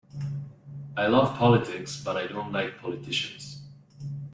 [0.97, 3.61] I love politics but I don't like politicians.